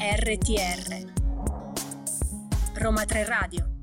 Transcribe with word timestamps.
RTR 0.00 1.12
Roma 2.76 3.04
3 3.04 3.24
Radio 3.24 3.79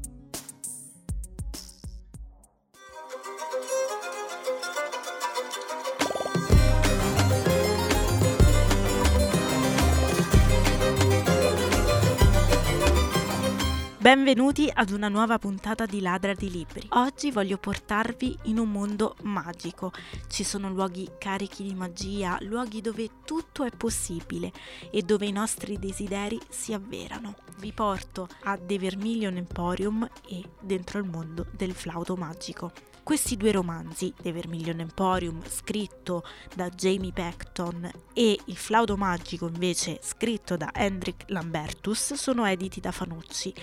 Benvenuti 14.07 14.71
ad 14.73 14.91
una 14.91 15.09
nuova 15.09 15.37
puntata 15.37 15.85
di 15.85 15.99
Ladra 15.99 16.33
di 16.33 16.49
Libri. 16.49 16.87
Oggi 16.91 17.29
voglio 17.29 17.57
portarvi 17.57 18.37
in 18.43 18.57
un 18.57 18.71
mondo 18.71 19.17
magico. 19.23 19.91
Ci 20.29 20.45
sono 20.45 20.71
luoghi 20.71 21.09
carichi 21.17 21.63
di 21.63 21.73
magia, 21.73 22.37
luoghi 22.39 22.79
dove 22.79 23.09
tutto 23.25 23.65
è 23.65 23.69
possibile 23.69 24.53
e 24.91 25.01
dove 25.01 25.25
i 25.25 25.33
nostri 25.33 25.77
desideri 25.77 26.39
si 26.47 26.71
avverano. 26.71 27.35
Vi 27.57 27.73
porto 27.73 28.29
a 28.43 28.57
The 28.57 28.79
Vermilion 28.79 29.35
Emporium 29.35 30.09
e 30.25 30.41
dentro 30.61 30.99
il 30.99 31.05
mondo 31.09 31.45
del 31.51 31.73
flauto 31.73 32.15
magico. 32.15 32.71
Questi 33.07 33.37
due 33.37 33.53
romanzi, 33.53 34.13
The 34.21 34.33
Vermilion 34.33 34.81
Emporium, 34.81 35.41
scritto 35.47 36.25
da 36.53 36.67
Jamie 36.67 37.13
Pecton, 37.13 37.89
e 38.11 38.37
Il 38.47 38.57
flauto 38.57 38.97
magico, 38.97 39.47
invece, 39.47 39.99
scritto 40.03 40.57
da 40.57 40.71
Hendrik 40.73 41.23
Lambertus, 41.27 42.15
sono 42.15 42.45
editi 42.45 42.81
da 42.81 42.91
Fanucci 42.91 43.53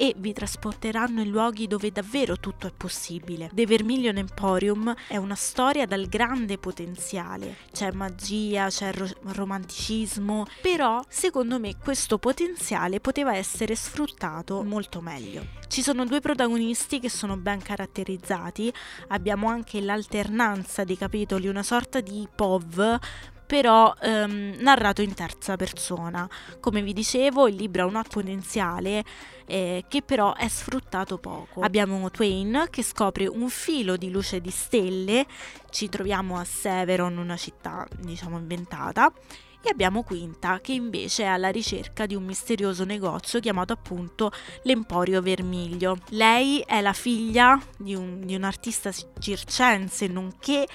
e 0.00 0.14
vi 0.16 0.32
trasporteranno 0.32 1.20
in 1.20 1.28
luoghi 1.28 1.66
dove 1.66 1.90
davvero 1.90 2.38
tutto 2.38 2.66
è 2.68 2.72
possibile. 2.74 3.50
The 3.52 3.66
Vermilion 3.66 4.16
Emporium 4.16 4.94
è 5.08 5.16
una 5.16 5.34
storia 5.34 5.86
dal 5.86 6.06
grande 6.06 6.56
potenziale, 6.56 7.56
c'è 7.72 7.90
magia, 7.90 8.68
c'è 8.68 8.92
ro- 8.92 9.08
romanticismo, 9.22 10.46
però 10.62 11.02
secondo 11.08 11.58
me 11.58 11.76
questo 11.76 12.18
potenziale 12.18 13.00
poteva 13.00 13.34
essere 13.34 13.74
sfruttato 13.74 14.62
molto 14.62 15.00
meglio. 15.00 15.56
Ci 15.66 15.82
sono 15.82 16.06
due 16.06 16.20
protagonisti 16.20 17.00
che 17.00 17.10
sono 17.10 17.36
ben 17.36 17.60
caratterizzati, 17.60 18.72
abbiamo 19.08 19.48
anche 19.48 19.80
l'alternanza 19.80 20.84
dei 20.84 20.96
capitoli, 20.96 21.48
una 21.48 21.62
sorta 21.62 22.00
di 22.00 22.26
POV 22.34 22.98
però 23.48 23.94
ehm, 23.98 24.56
narrato 24.58 25.00
in 25.00 25.14
terza 25.14 25.56
persona. 25.56 26.28
Come 26.60 26.82
vi 26.82 26.92
dicevo, 26.92 27.48
il 27.48 27.54
libro 27.54 27.82
ha 27.82 27.86
un 27.86 28.02
potenziale 28.06 29.02
eh, 29.46 29.86
che 29.88 30.02
però 30.02 30.34
è 30.34 30.46
sfruttato 30.48 31.16
poco. 31.16 31.62
Abbiamo 31.62 32.10
Twain 32.10 32.66
che 32.68 32.82
scopre 32.82 33.26
un 33.26 33.48
filo 33.48 33.96
di 33.96 34.10
luce 34.10 34.42
di 34.42 34.50
stelle, 34.50 35.26
ci 35.70 35.88
troviamo 35.88 36.36
a 36.36 36.44
Severon, 36.44 37.16
una 37.16 37.38
città 37.38 37.88
diciamo 37.98 38.36
inventata, 38.36 39.10
e 39.62 39.70
abbiamo 39.70 40.02
Quinta 40.02 40.60
che 40.60 40.72
invece 40.72 41.24
è 41.24 41.26
alla 41.26 41.50
ricerca 41.50 42.06
di 42.06 42.14
un 42.14 42.24
misterioso 42.24 42.84
negozio 42.84 43.40
chiamato 43.40 43.72
appunto 43.72 44.30
l'Emporio 44.62 45.20
Vermiglio. 45.20 45.98
Lei 46.10 46.60
è 46.60 46.80
la 46.80 46.92
figlia 46.92 47.60
di 47.76 47.94
un, 47.94 48.24
di 48.24 48.34
un 48.34 48.44
artista 48.44 48.90
circense 49.18 50.06
nonché 50.06 50.66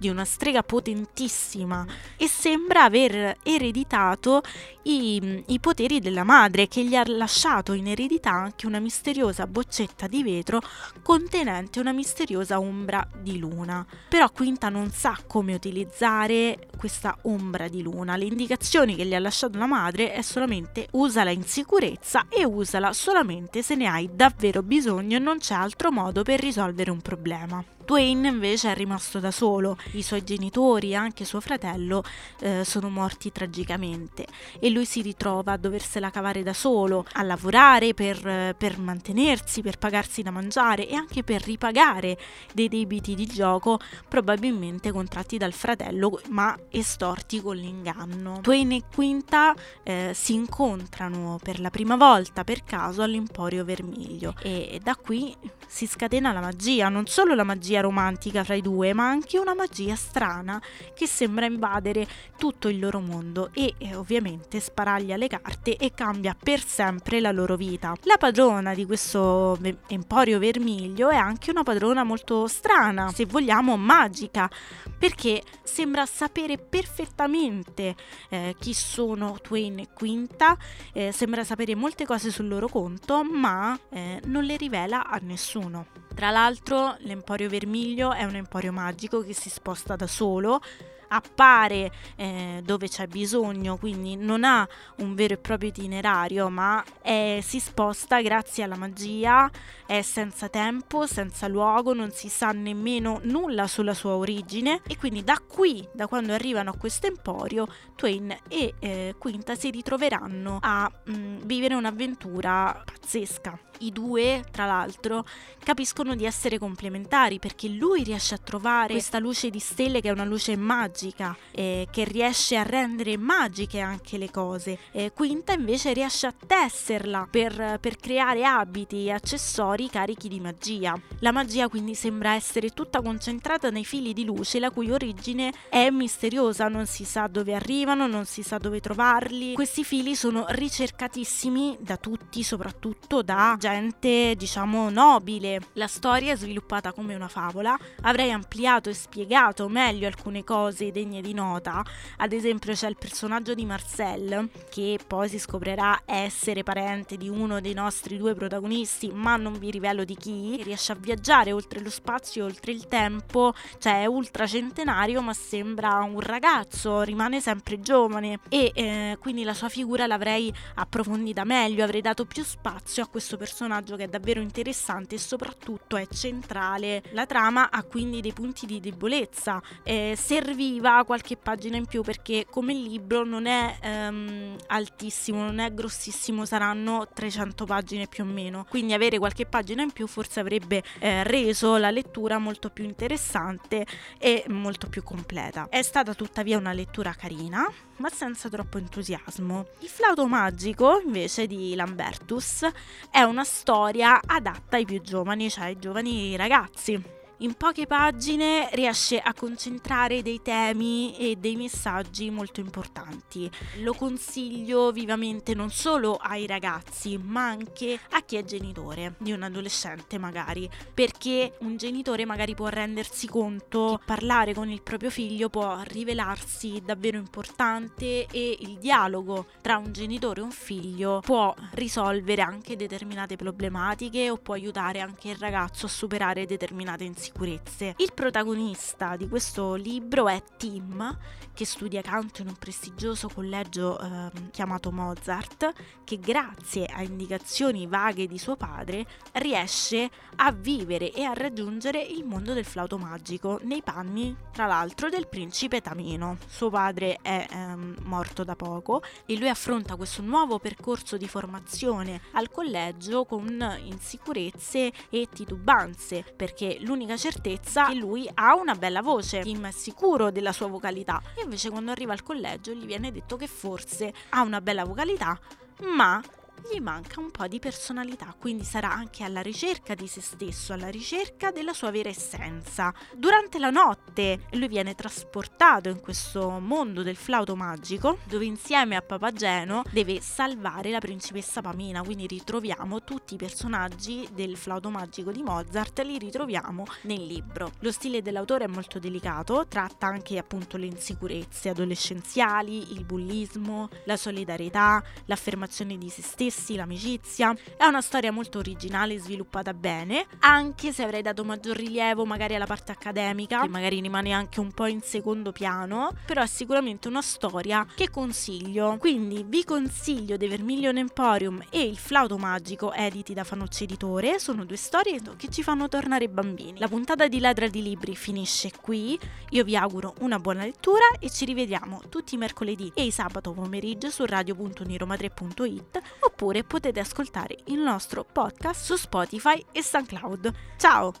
di 0.00 0.08
una 0.08 0.24
strega 0.24 0.62
potentissima 0.62 1.86
e 2.16 2.26
sembra 2.26 2.84
aver 2.84 3.36
ereditato 3.42 4.40
i, 4.84 5.44
i, 5.48 5.60
poteri 5.60 6.00
della 6.00 6.24
madre 6.24 6.68
che 6.68 6.82
gli 6.82 6.94
ha 6.96 7.02
lasciato 7.06 7.74
in 7.74 7.86
eredità 7.86 8.30
anche 8.30 8.66
una 8.66 8.78
misteriosa 8.78 9.46
boccetta 9.46 10.06
di 10.06 10.22
vetro 10.22 10.62
contenente 11.02 11.80
una 11.80 11.92
misteriosa 11.92 12.58
ombra 12.58 13.06
di 13.20 13.38
luna. 13.38 13.84
Però 14.08 14.30
Quinta 14.30 14.70
non 14.70 14.90
sa 14.90 15.18
come 15.26 15.52
utilizzare 15.52 16.68
questa 16.78 17.14
ombra 17.24 17.68
di 17.68 17.82
luna. 17.82 18.16
Le 18.16 18.24
indicazioni 18.24 18.96
che 18.96 19.04
gli 19.04 19.14
ha 19.14 19.18
lasciato 19.18 19.58
la 19.58 19.66
madre 19.66 20.14
è 20.14 20.22
solamente 20.22 20.88
usala 20.92 21.30
in 21.30 21.42
sicurezza 21.42 22.24
e 22.30 22.46
usala 22.46 22.94
solamente 22.94 23.60
se 23.60 23.74
ne 23.74 23.86
hai 23.86 24.08
davvero 24.10 24.62
bisogno 24.62 25.16
e 25.16 25.20
non 25.20 25.38
c'è 25.38 25.54
altro 25.54 25.92
modo 25.92 26.22
per 26.22 26.40
risolvere 26.40 26.90
un 26.90 27.02
problema. 27.02 27.62
Dwayne 27.90 28.28
invece 28.28 28.70
è 28.70 28.74
rimasto 28.76 29.18
da 29.18 29.32
solo, 29.32 29.76
i 29.94 30.02
suoi 30.02 30.24
genitori 30.24 30.90
e 30.90 30.94
anche 30.94 31.24
suo 31.24 31.40
fratello 31.40 32.02
eh, 32.40 32.64
sono 32.64 32.88
morti 32.88 33.32
tragicamente 33.32 34.26
e 34.58 34.70
lui 34.70 34.84
si 34.84 35.02
ritrova 35.02 35.52
a 35.52 35.56
doversela 35.56 36.10
cavare 36.10 36.42
da 36.42 36.52
solo, 36.52 37.04
a 37.12 37.22
lavorare 37.22 37.94
per, 37.94 38.54
per 38.56 38.78
mantenersi, 38.78 39.62
per 39.62 39.78
pagarsi 39.78 40.22
da 40.22 40.30
mangiare 40.30 40.88
e 40.88 40.94
anche 40.94 41.22
per 41.22 41.42
ripagare 41.42 42.18
dei 42.52 42.68
debiti 42.68 43.14
di 43.14 43.26
gioco 43.26 43.78
probabilmente 44.08 44.92
contratti 44.92 45.38
dal 45.38 45.52
fratello 45.52 46.20
ma 46.28 46.56
estorti 46.70 47.40
con 47.40 47.56
l'inganno. 47.56 48.38
Dwayne 48.40 48.76
e 48.76 48.82
Quinta 48.92 49.54
eh, 49.82 50.12
si 50.14 50.34
incontrano 50.34 51.38
per 51.42 51.60
la 51.60 51.70
prima 51.70 51.96
volta 51.96 52.44
per 52.44 52.64
caso 52.64 53.02
all'Emporio 53.02 53.64
Vermiglio 53.64 54.34
e 54.42 54.80
da 54.82 54.96
qui 54.96 55.36
si 55.66 55.86
scatena 55.86 56.32
la 56.32 56.40
magia, 56.40 56.88
non 56.88 57.06
solo 57.06 57.34
la 57.34 57.44
magia 57.44 57.80
romantica 57.80 58.42
fra 58.42 58.54
i 58.54 58.60
due, 58.60 58.92
ma 58.92 59.08
anche 59.08 59.38
una 59.38 59.54
magia 59.54 59.79
strana 59.96 60.60
che 60.94 61.06
sembra 61.06 61.46
invadere 61.46 62.06
tutto 62.36 62.68
il 62.68 62.78
loro 62.78 63.00
mondo 63.00 63.50
e 63.52 63.74
eh, 63.78 63.94
ovviamente 63.94 64.60
sparaglia 64.60 65.16
le 65.16 65.28
carte 65.28 65.76
e 65.76 65.92
cambia 65.92 66.36
per 66.40 66.64
sempre 66.64 67.20
la 67.20 67.32
loro 67.32 67.56
vita. 67.56 67.94
La 68.02 68.16
padrona 68.18 68.74
di 68.74 68.84
questo 68.86 69.58
emporio 69.88 70.38
vermiglio 70.38 71.08
è 71.08 71.16
anche 71.16 71.50
una 71.50 71.62
padrona 71.62 72.04
molto 72.04 72.46
strana, 72.46 73.10
se 73.12 73.26
vogliamo 73.26 73.76
magica, 73.76 74.50
perché 74.98 75.42
sembra 75.62 76.06
sapere 76.06 76.58
perfettamente 76.58 77.94
eh, 78.28 78.56
chi 78.58 78.74
sono 78.74 79.38
Twain 79.40 79.78
e 79.78 79.88
Quinta, 79.94 80.56
eh, 80.92 81.12
sembra 81.12 81.44
sapere 81.44 81.74
molte 81.74 82.04
cose 82.04 82.30
sul 82.30 82.48
loro 82.48 82.68
conto, 82.68 83.22
ma 83.24 83.78
eh, 83.90 84.20
non 84.24 84.44
le 84.44 84.56
rivela 84.56 85.06
a 85.06 85.18
nessuno. 85.22 85.86
Tra 86.20 86.28
l'altro 86.28 86.96
l'Emporio 86.98 87.48
Vermiglio 87.48 88.12
è 88.12 88.24
un 88.24 88.34
emporio 88.34 88.72
magico 88.72 89.22
che 89.22 89.32
si 89.32 89.48
sposta 89.48 89.96
da 89.96 90.06
solo 90.06 90.60
appare 91.08 91.90
eh, 92.14 92.60
dove 92.62 92.88
c'è 92.88 93.06
bisogno, 93.06 93.78
quindi 93.78 94.16
non 94.16 94.44
ha 94.44 94.68
un 94.96 95.14
vero 95.14 95.32
e 95.32 95.38
proprio 95.38 95.70
itinerario, 95.70 96.50
ma 96.50 96.84
è, 97.00 97.38
si 97.42 97.58
sposta 97.58 98.20
grazie 98.20 98.64
alla 98.64 98.76
magia, 98.76 99.50
è 99.86 100.02
senza 100.02 100.50
tempo, 100.50 101.06
senza 101.06 101.48
luogo, 101.48 101.94
non 101.94 102.10
si 102.10 102.28
sa 102.28 102.52
nemmeno 102.52 103.20
nulla 103.22 103.66
sulla 103.66 103.94
sua 103.94 104.16
origine 104.16 104.82
e 104.86 104.98
quindi 104.98 105.24
da 105.24 105.38
qui, 105.38 105.88
da 105.90 106.06
quando 106.06 106.34
arrivano 106.34 106.68
a 106.68 106.76
questo 106.76 107.06
emporio, 107.06 107.66
Twain 107.96 108.36
e 108.46 108.74
eh, 108.78 109.14
Quinta 109.16 109.54
si 109.54 109.70
ritroveranno 109.70 110.58
a 110.60 110.92
mh, 111.06 111.12
mm, 111.12 111.36
vivere 111.44 111.74
un'avventura 111.76 112.84
pazzesca. 112.84 113.69
I 113.82 113.92
due, 113.92 114.44
tra 114.50 114.66
l'altro, 114.66 115.24
capiscono 115.58 116.14
di 116.14 116.26
essere 116.26 116.58
complementari 116.58 117.38
perché 117.38 117.66
lui 117.68 118.02
riesce 118.02 118.34
a 118.34 118.38
trovare 118.38 118.92
questa 118.92 119.18
luce 119.18 119.48
di 119.48 119.58
stelle 119.58 120.02
che 120.02 120.08
è 120.08 120.12
una 120.12 120.26
luce 120.26 120.54
magica, 120.54 121.34
eh, 121.50 121.88
che 121.90 122.04
riesce 122.04 122.56
a 122.56 122.62
rendere 122.62 123.16
magiche 123.16 123.80
anche 123.80 124.18
le 124.18 124.30
cose. 124.30 124.78
Eh, 124.92 125.12
Quinta 125.14 125.54
invece 125.54 125.94
riesce 125.94 126.26
a 126.26 126.34
tesserla 126.46 127.26
per, 127.30 127.78
per 127.80 127.96
creare 127.96 128.44
abiti 128.44 129.06
e 129.06 129.12
accessori 129.12 129.88
carichi 129.88 130.28
di 130.28 130.40
magia. 130.40 130.94
La 131.20 131.32
magia 131.32 131.68
quindi 131.68 131.94
sembra 131.94 132.34
essere 132.34 132.70
tutta 132.70 133.00
concentrata 133.00 133.70
nei 133.70 133.86
fili 133.86 134.12
di 134.12 134.24
luce 134.24 134.58
la 134.58 134.70
cui 134.70 134.90
origine 134.90 135.54
è 135.70 135.88
misteriosa, 135.88 136.68
non 136.68 136.84
si 136.84 137.04
sa 137.04 137.28
dove 137.28 137.54
arrivano, 137.54 138.06
non 138.06 138.26
si 138.26 138.42
sa 138.42 138.58
dove 138.58 138.80
trovarli. 138.80 139.54
Questi 139.54 139.84
fili 139.84 140.14
sono 140.14 140.44
ricercatissimi 140.48 141.78
da 141.80 141.96
tutti, 141.96 142.42
soprattutto 142.42 143.22
da 143.22 143.56
gente 143.58 143.68
gente, 143.70 144.34
diciamo, 144.36 144.90
nobile. 144.90 145.60
La 145.74 145.86
storia 145.86 146.32
è 146.32 146.36
sviluppata 146.36 146.92
come 146.92 147.14
una 147.14 147.28
favola. 147.28 147.78
Avrei 148.02 148.32
ampliato 148.32 148.90
e 148.90 148.94
spiegato 148.94 149.68
meglio 149.68 150.06
alcune 150.06 150.42
cose 150.42 150.90
degne 150.90 151.20
di 151.20 151.32
nota. 151.32 151.82
Ad 152.18 152.32
esempio 152.32 152.74
c'è 152.74 152.88
il 152.88 152.96
personaggio 152.96 153.54
di 153.54 153.64
Marcel, 153.64 154.50
che 154.68 154.98
poi 155.06 155.28
si 155.28 155.38
scoprirà 155.38 156.02
essere 156.04 156.62
parente 156.62 157.16
di 157.16 157.28
uno 157.28 157.60
dei 157.60 157.72
nostri 157.72 158.16
due 158.16 158.34
protagonisti, 158.34 159.10
ma 159.12 159.36
non 159.36 159.58
vi 159.58 159.70
rivelo 159.70 160.04
di 160.04 160.16
chi. 160.16 160.60
Riesce 160.62 160.92
a 160.92 160.96
viaggiare 160.98 161.52
oltre 161.52 161.80
lo 161.80 161.90
spazio, 161.90 162.44
oltre 162.44 162.72
il 162.72 162.88
tempo, 162.88 163.54
cioè 163.78 164.02
è 164.02 164.06
ultracentenario, 164.06 165.22
ma 165.22 165.32
sembra 165.32 166.02
un 166.02 166.20
ragazzo, 166.20 167.02
rimane 167.02 167.40
sempre 167.40 167.80
giovane 167.80 168.40
e 168.48 168.72
eh, 168.74 169.16
quindi 169.20 169.44
la 169.44 169.54
sua 169.54 169.68
figura 169.68 170.06
l'avrei 170.06 170.52
approfondita 170.74 171.44
meglio, 171.44 171.84
avrei 171.84 172.00
dato 172.00 172.24
più 172.24 172.42
spazio 172.44 173.04
a 173.04 173.06
questo 173.06 173.36
personaggio 173.36 173.58
personaggio 173.60 173.96
che 173.96 174.04
è 174.04 174.08
davvero 174.08 174.40
interessante 174.40 175.16
e 175.16 175.18
soprattutto 175.18 175.98
è 175.98 176.06
centrale. 176.06 177.02
La 177.10 177.26
trama 177.26 177.70
ha 177.70 177.82
quindi 177.82 178.22
dei 178.22 178.32
punti 178.32 178.64
di 178.64 178.80
debolezza. 178.80 179.60
Eh, 179.82 180.14
serviva 180.16 181.04
qualche 181.04 181.36
pagina 181.36 181.76
in 181.76 181.84
più 181.84 182.02
perché 182.02 182.46
come 182.48 182.72
libro 182.72 183.22
non 183.22 183.44
è 183.44 183.76
ehm, 183.82 184.56
altissimo, 184.68 185.42
non 185.42 185.58
è 185.58 185.74
grossissimo, 185.74 186.46
saranno 186.46 187.06
300 187.12 187.66
pagine 187.66 188.06
più 188.06 188.24
o 188.24 188.26
meno. 188.26 188.64
Quindi 188.66 188.94
avere 188.94 189.18
qualche 189.18 189.44
pagina 189.44 189.82
in 189.82 189.90
più 189.90 190.06
forse 190.06 190.40
avrebbe 190.40 190.82
eh, 190.98 191.22
reso 191.24 191.76
la 191.76 191.90
lettura 191.90 192.38
molto 192.38 192.70
più 192.70 192.84
interessante 192.84 193.84
e 194.18 194.44
molto 194.48 194.88
più 194.88 195.02
completa. 195.02 195.66
È 195.68 195.82
stata 195.82 196.14
tuttavia 196.14 196.56
una 196.56 196.72
lettura 196.72 197.12
carina, 197.12 197.70
ma 197.96 198.08
senza 198.08 198.48
troppo 198.48 198.78
entusiasmo. 198.78 199.66
Il 199.80 199.88
flauto 199.88 200.26
magico, 200.26 201.02
invece 201.04 201.46
di 201.46 201.74
Lambertus, 201.74 202.66
è 203.10 203.20
una 203.20 203.44
storia 203.50 204.20
adatta 204.24 204.76
ai 204.76 204.84
più 204.84 205.00
giovani, 205.00 205.50
cioè 205.50 205.64
ai 205.64 205.78
giovani 205.78 206.36
ragazzi 206.36 207.18
in 207.40 207.54
poche 207.54 207.86
pagine 207.86 208.68
riesce 208.72 209.18
a 209.18 209.32
concentrare 209.32 210.20
dei 210.20 210.42
temi 210.42 211.16
e 211.16 211.36
dei 211.36 211.56
messaggi 211.56 212.30
molto 212.30 212.60
importanti. 212.60 213.50
Lo 213.78 213.94
consiglio 213.94 214.92
vivamente 214.92 215.54
non 215.54 215.70
solo 215.70 216.16
ai 216.16 216.46
ragazzi, 216.46 217.16
ma 217.16 217.46
anche 217.46 217.98
a 218.10 218.22
chi 218.22 218.36
è 218.36 218.44
genitore 218.44 219.14
di 219.18 219.32
un 219.32 219.42
adolescente 219.42 220.18
magari, 220.18 220.68
perché 220.92 221.56
un 221.60 221.78
genitore 221.78 222.26
magari 222.26 222.54
può 222.54 222.68
rendersi 222.68 223.26
conto 223.26 223.96
che 223.98 224.04
parlare 224.04 224.52
con 224.52 224.68
il 224.68 224.82
proprio 224.82 225.08
figlio 225.08 225.48
può 225.48 225.80
rivelarsi 225.84 226.82
davvero 226.84 227.16
importante 227.16 228.26
e 228.26 228.56
il 228.60 228.76
dialogo 228.78 229.46
tra 229.62 229.78
un 229.78 229.92
genitore 229.92 230.40
e 230.40 230.44
un 230.44 230.50
figlio 230.50 231.20
può 231.20 231.54
risolvere 231.72 232.42
anche 232.42 232.76
determinate 232.76 233.36
problematiche 233.36 234.28
o 234.28 234.36
può 234.36 234.54
aiutare 234.54 235.00
anche 235.00 235.30
il 235.30 235.36
ragazzo 235.36 235.86
a 235.86 235.88
superare 235.88 236.44
determinate 236.44 237.04
insicurezze 237.04 237.29
sicurezze. 237.30 237.94
Il 237.98 238.12
protagonista 238.12 239.16
di 239.16 239.28
questo 239.28 239.74
libro 239.74 240.28
è 240.28 240.42
Tim, 240.56 241.16
che 241.54 241.64
studia 241.64 242.02
canto 242.02 242.42
in 242.42 242.48
un 242.48 242.56
prestigioso 242.56 243.28
collegio 243.28 244.00
eh, 244.00 244.30
chiamato 244.50 244.90
Mozart, 244.90 245.72
che 246.04 246.18
grazie 246.18 246.86
a 246.86 247.02
indicazioni 247.02 247.86
vaghe 247.86 248.26
di 248.26 248.38
suo 248.38 248.56
padre 248.56 249.06
riesce 249.34 250.10
a 250.36 250.52
vivere 250.52 251.12
e 251.12 251.22
a 251.22 251.32
raggiungere 251.32 252.00
il 252.00 252.24
mondo 252.24 252.52
del 252.52 252.64
flauto 252.64 252.98
magico, 252.98 253.60
nei 253.62 253.82
panni, 253.82 254.34
tra 254.52 254.66
l'altro, 254.66 255.08
del 255.08 255.28
principe 255.28 255.80
Tamino. 255.80 256.38
Suo 256.46 256.70
padre 256.70 257.18
è 257.22 257.46
ehm, 257.48 257.96
morto 258.02 258.42
da 258.42 258.56
poco 258.56 259.02
e 259.26 259.36
lui 259.36 259.48
affronta 259.48 259.96
questo 259.96 260.22
nuovo 260.22 260.58
percorso 260.58 261.16
di 261.16 261.28
formazione 261.28 262.20
al 262.32 262.50
collegio 262.50 263.24
con 263.24 263.78
insicurezze 263.84 264.90
e 265.10 265.28
titubanze, 265.32 266.24
perché 266.36 266.78
l'unica 266.80 267.16
certezza 267.20 267.88
che 267.88 267.94
lui 267.94 268.28
ha 268.32 268.54
una 268.54 268.74
bella 268.74 269.02
voce, 269.02 269.40
è 269.40 269.70
sicuro 269.72 270.30
della 270.30 270.52
sua 270.52 270.68
vocalità. 270.68 271.20
E 271.36 271.42
invece 271.42 271.68
quando 271.68 271.90
arriva 271.90 272.14
al 272.14 272.22
collegio 272.22 272.72
gli 272.72 272.86
viene 272.86 273.12
detto 273.12 273.36
che 273.36 273.46
forse 273.46 274.12
ha 274.30 274.40
una 274.40 274.62
bella 274.62 274.84
vocalità, 274.84 275.38
ma 275.82 276.20
gli 276.68 276.80
manca 276.80 277.20
un 277.20 277.30
po' 277.30 277.46
di 277.46 277.58
personalità, 277.58 278.34
quindi 278.38 278.64
sarà 278.64 278.92
anche 278.92 279.24
alla 279.24 279.40
ricerca 279.40 279.94
di 279.94 280.06
se 280.06 280.20
stesso, 280.20 280.72
alla 280.72 280.88
ricerca 280.88 281.50
della 281.50 281.72
sua 281.72 281.90
vera 281.90 282.08
essenza. 282.08 282.92
Durante 283.14 283.58
la 283.58 283.70
notte 283.70 284.46
lui 284.52 284.68
viene 284.68 284.94
trasportato 284.94 285.88
in 285.88 286.00
questo 286.00 286.58
mondo 286.58 287.02
del 287.02 287.16
flauto 287.16 287.56
magico, 287.56 288.18
dove 288.24 288.44
insieme 288.44 288.96
a 288.96 289.02
Papageno 289.02 289.82
deve 289.90 290.20
salvare 290.20 290.90
la 290.90 290.98
principessa 290.98 291.60
Pamina, 291.60 292.02
quindi 292.02 292.26
ritroviamo 292.26 293.02
tutti 293.02 293.34
i 293.34 293.38
personaggi 293.38 294.28
del 294.32 294.56
flauto 294.56 294.90
magico 294.90 295.32
di 295.32 295.42
Mozart, 295.42 296.00
li 296.00 296.18
ritroviamo 296.18 296.84
nel 297.02 297.24
libro. 297.24 297.72
Lo 297.80 297.92
stile 297.92 298.22
dell'autore 298.22 298.64
è 298.64 298.68
molto 298.68 298.98
delicato, 298.98 299.66
tratta 299.66 300.06
anche 300.06 300.38
appunto 300.38 300.76
le 300.76 300.86
insicurezze 300.86 301.70
adolescenziali, 301.70 302.92
il 302.92 303.04
bullismo, 303.04 303.88
la 304.04 304.16
solidarietà, 304.16 305.02
l'affermazione 305.26 305.96
di 305.96 306.08
se 306.08 306.22
stessi, 306.22 306.48
stessi, 306.50 306.74
l'amicizia. 306.74 307.54
È 307.76 307.84
una 307.84 308.00
storia 308.00 308.32
molto 308.32 308.58
originale, 308.58 309.18
sviluppata 309.18 309.72
bene, 309.72 310.26
anche 310.40 310.92
se 310.92 311.02
avrei 311.02 311.22
dato 311.22 311.44
maggior 311.44 311.76
rilievo 311.76 312.26
magari 312.26 312.54
alla 312.54 312.66
parte 312.66 312.92
accademica, 312.92 313.62
che 313.62 313.68
magari 313.68 314.00
rimane 314.00 314.32
anche 314.32 314.60
un 314.60 314.72
po' 314.72 314.86
in 314.86 315.00
secondo 315.00 315.52
piano, 315.52 316.12
però 316.26 316.42
è 316.42 316.46
sicuramente 316.46 317.08
una 317.08 317.22
storia 317.22 317.86
che 317.94 318.10
consiglio. 318.10 318.96
Quindi 318.98 319.44
vi 319.46 319.64
consiglio 319.64 320.36
The 320.36 320.48
Vermilion 320.48 320.98
Emporium 320.98 321.62
e 321.70 321.82
Il 321.82 321.96
flauto 321.96 322.36
magico 322.36 322.92
editi 322.92 323.32
da 323.32 323.44
Fanocci 323.44 323.84
Editore, 323.84 324.38
sono 324.38 324.64
due 324.64 324.76
storie 324.76 325.20
che 325.36 325.48
ci 325.48 325.62
fanno 325.62 325.88
tornare 325.88 326.28
bambini. 326.28 326.78
La 326.78 326.88
puntata 326.88 327.28
di 327.28 327.40
Ladra 327.40 327.68
di 327.68 327.82
Libri 327.82 328.16
finisce 328.16 328.72
qui, 328.80 329.18
io 329.50 329.64
vi 329.64 329.76
auguro 329.76 330.14
una 330.20 330.38
buona 330.38 330.64
lettura 330.64 331.04
e 331.18 331.30
ci 331.30 331.44
rivediamo 331.44 332.02
tutti 332.08 332.34
i 332.34 332.38
mercoledì 332.38 332.90
e 332.94 333.04
i 333.04 333.10
sabato 333.10 333.52
pomeriggio 333.52 334.10
su 334.10 334.24
radio.niroma3.it 334.24 336.00
oppure 336.40 336.64
potete 336.64 337.00
ascoltare 337.00 337.58
il 337.66 337.80
nostro 337.80 338.24
podcast 338.24 338.82
su 338.82 338.96
Spotify 338.96 339.62
e 339.72 339.82
SoundCloud. 339.82 340.52
Ciao! 340.78 341.12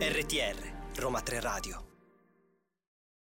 RTR 0.00 0.72
Roma 0.96 1.20
3 1.20 1.40
Radio 1.40 1.87